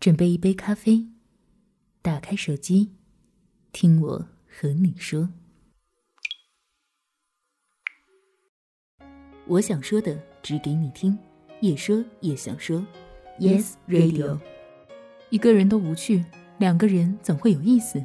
[0.00, 1.06] 准备一杯咖啡，
[2.00, 2.90] 打开手机，
[3.70, 5.28] 听我和你说。
[9.46, 11.18] 我想说的，只给你听，
[11.60, 12.82] 也说也想说。
[13.38, 14.40] Yes Radio。
[15.28, 16.24] 一个人都无趣，
[16.56, 18.02] 两个人怎会有意思？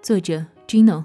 [0.00, 1.04] 作者：Gino。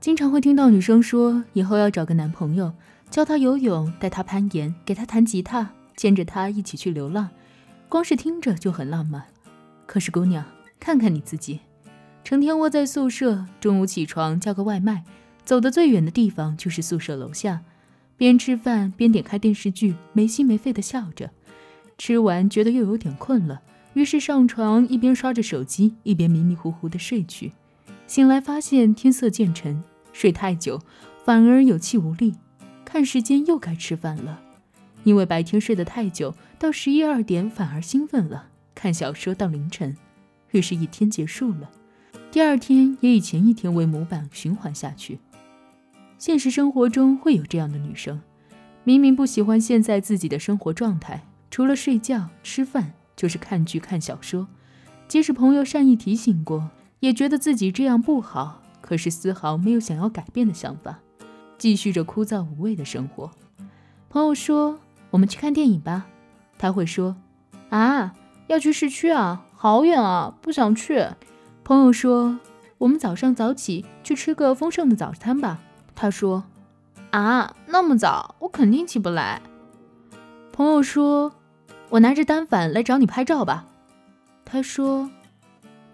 [0.00, 2.74] 经常会听到女生说，以后要找个男朋友。
[3.12, 7.28] 教他游泳，带他攀岩，给他弹吉他，牵着他一起去流浪，
[7.86, 9.22] 光是听着就很浪漫。
[9.84, 10.42] 可是姑娘，
[10.80, 11.60] 看看你自己，
[12.24, 15.04] 成天窝在宿舍，中午起床叫个外卖，
[15.44, 17.60] 走的最远的地方就是宿舍楼下，
[18.16, 21.32] 边吃饭边点开电视剧，没心没肺的笑着。
[21.98, 23.60] 吃完觉得又有点困了，
[23.92, 27.52] 于是上床一边刷着手机，一边迷迷糊糊的睡去。
[28.06, 30.80] 醒来发现天色渐沉，睡太久
[31.26, 32.36] 反而有气无力。
[32.92, 34.38] 看时间又该吃饭了，
[35.02, 39.96] 因为白天睡得太久，到十一二点反而兴奋了，看小说到凌晨，
[40.50, 41.70] 于是一天结束了。
[42.30, 45.18] 第二天也以前一天为模板循环下去。
[46.18, 48.20] 现实生活中会有这样的女生，
[48.84, 54.46] 明明不喜欢现在自己的生活状态，除了睡觉吃饭就是看剧看小说，
[55.08, 60.98] 即使朋友善意提醒过，也觉得自己这样不好，可是丝毫没有想要改变的想法。
[61.62, 63.30] 继续着枯燥无味的生活。
[64.10, 66.08] 朋友说：“我们去看电影吧。”
[66.58, 67.14] 他会说
[67.70, 68.14] ：“啊，
[68.48, 71.06] 要去市区啊，好远啊，不想去。”
[71.62, 72.40] 朋友说
[72.78, 75.60] ：“我们早上早起去吃个丰盛的早餐吧。”
[75.94, 76.42] 他说
[77.12, 79.40] ：“啊，那么早，我肯定起不来。”
[80.52, 81.32] 朋友说
[81.90, 83.68] ：“我拿着单反来找你拍照吧。”
[84.44, 85.08] 他说：“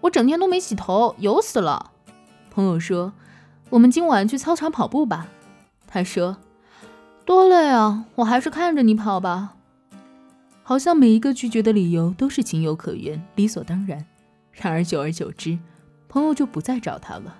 [0.01, 1.91] 我整天都没洗头，油死了。”
[2.49, 3.13] 朋友说
[3.69, 5.27] ：“我们今晚去操场跑步吧。”
[5.91, 6.37] 他说
[7.25, 9.55] ：“多累啊，我还是看着你跑吧。”
[10.61, 14.05] 好像每一个拒绝的理由都是情有可原、理所当然。
[14.51, 15.57] 然而久而久之，
[16.07, 17.37] 朋友就不再找他了。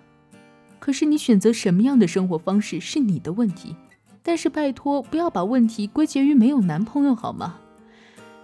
[0.80, 3.76] 可是你选择什么样的生活方式是你的问题，
[4.24, 7.58] 但是拜托不要把问题归结于没有男朋友好吗？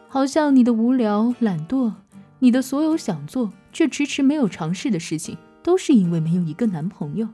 [0.08, 1.94] 好像你的无聊、懒惰，
[2.38, 7.28] 你的所有想做却迟迟没有尝试的事情，都是因为没有一个男朋友。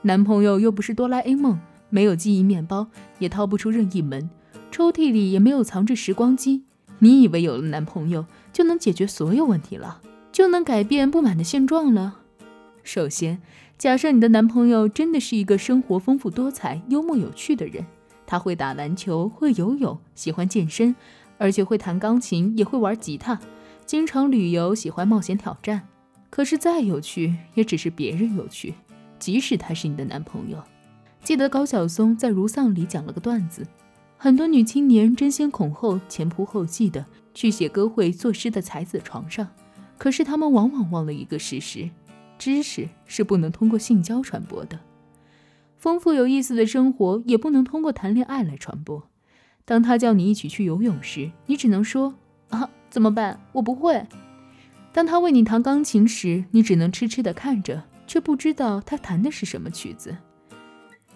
[0.00, 1.60] 男朋友又不是哆啦 A 梦。
[1.94, 2.88] 没有记忆面包，
[3.20, 4.28] 也掏不出任意门；
[4.72, 6.64] 抽屉里也没有藏着时光机。
[6.98, 10.00] 你以为有了男朋友就能解决所有问题了，
[10.32, 12.16] 就能改变不满的现状了？
[12.82, 13.40] 首先，
[13.78, 17.86] 假设你的男朋友真的是一个生活丰富多彩、幽默有趣的人，
[18.26, 20.96] 他会打篮球，会游泳，喜欢健身，
[21.38, 23.38] 而且会弹钢琴，也会玩吉他，
[23.86, 25.86] 经常旅游，喜欢冒险挑战。
[26.28, 28.74] 可是再有趣，也只是别人有趣，
[29.20, 30.58] 即使他是你的男朋友。
[31.24, 33.66] 记得高晓松在《如丧》里讲了个段子：
[34.18, 39.48] 很多女青年争先恐后、前仆后继的去写歌会、作诗的才子床上，
[39.96, 41.88] 可是她们往往忘了一个事实：
[42.38, 44.78] 知识是不能通过性交传播的，
[45.78, 49.08] 丰富有意思的生活也不能通过谈恋爱来传播。
[49.64, 52.12] 当他叫你一起去游泳时，你只能说
[52.50, 53.40] ：“啊，怎么办？
[53.52, 54.06] 我不会。”
[54.92, 60.14] 当他为你弹钢琴时，你只能痴痴地看着，却不知道他弹的是什么曲子。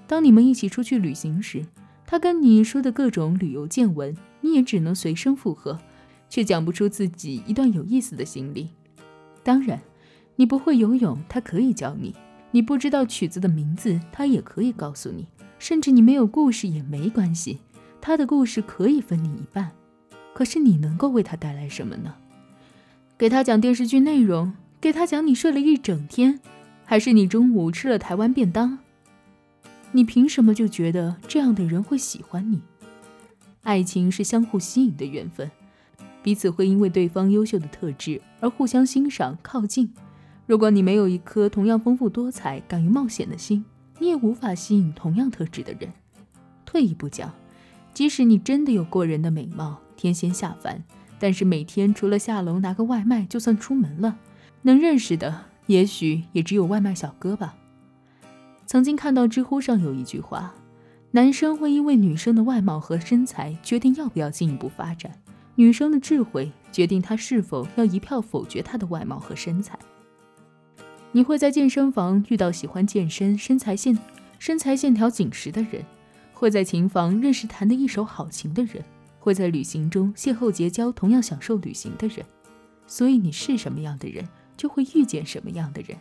[0.09, 1.67] 当你们一起出去旅行时，
[2.07, 5.79] 他跟你说的各种旅游见闻，你也只能随声附和，
[6.31, 8.71] 却讲不出自己一段有意思的经历。
[9.43, 9.79] 当然，
[10.37, 12.15] 你不会游泳，他可以教你；
[12.53, 15.25] 你不知道曲子的名字，他也可以告诉你；
[15.59, 17.59] 甚至你没有故事也没关系，
[18.01, 19.73] 他的故事可以分你一半。
[20.33, 22.15] 可是你能够为他带来什么呢？
[23.19, 26.41] 给他讲电视剧内容，给他讲你睡了一整天，
[26.87, 28.79] 还是你中午吃了台湾便当？
[29.99, 32.61] 你凭什么就觉得这样的人会喜欢你？
[33.65, 35.51] 爱情是相互吸引的缘分，
[36.23, 39.93] 彼此会因为对方优秀的特质而互相欣赏、靠近。
[40.47, 43.65] 如果你没有一颗同样丰富多彩、敢于冒险的心，
[43.99, 45.93] 你也无法吸引同样特质的人。
[46.65, 47.35] 退一步讲，
[47.93, 50.85] 即使你真的有过人的美貌、天仙下凡，
[51.19, 54.17] 但是每天除了下楼拿个外卖就算出门了，
[54.63, 57.57] 能认识的也许也只有外卖小哥吧。
[58.69, 60.55] 曾经看到知乎上有一句话：
[61.13, 65.11] 男生会因为女生的外貌和身材决定要不要进一步发展，
[65.55, 69.79] 女生的智慧决定他是否要一票否决她的外貌和身材。
[71.13, 73.99] 你会在健身房遇到喜欢健身、身材线
[74.39, 75.83] 身材线条紧实的人，
[76.35, 78.85] 会在琴房认识弹得一手好琴的人，
[79.19, 82.19] 会在旅行中邂逅结交同样享受旅行的人。
[82.87, 84.29] 所以你是什么样的人，
[84.59, 85.97] 就会遇见什么样的人。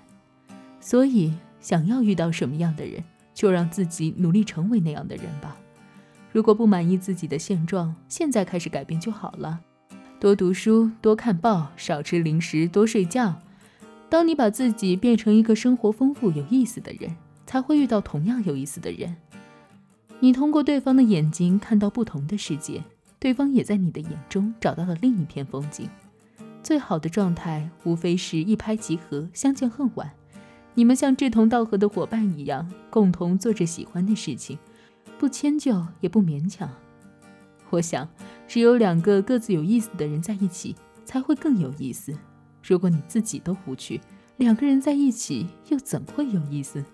[0.81, 1.33] 所以。
[1.59, 5.57] 想要遇到什么样的人，就让自己努力成为那样的人吧。
[6.31, 9.59] 如果不满意自己的现状，现在开始改变就好了。
[10.19, 13.35] 多读书，多看报，少吃零食，多睡觉。
[14.09, 17.15] 当你把自己变成一个生活丰富、有意思的人，
[17.45, 19.15] 才会遇到同样有意思的人。
[20.19, 22.83] 你通过对方的眼睛看到不同的世界，
[23.19, 25.89] 对方也在你的眼中找到了另一片风景。
[26.63, 30.11] 最好的状态，无非是一拍即合，相见恨晚。
[30.77, 34.59] 你们像志同道合的伙伴一样，共同做着喜欢的事情。
[35.17, 36.69] 不迁就也不勉强，
[37.71, 38.07] 我想，
[38.47, 42.15] 只有两个各自有意思的人在一起，才会更有意思。
[42.61, 43.99] 如果你自己都无趣，
[44.37, 46.85] 两个人在一起又怎会有意思？